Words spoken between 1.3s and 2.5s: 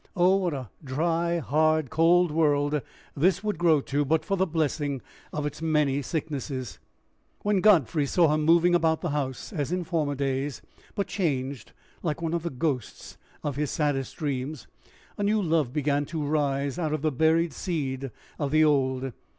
hard, cold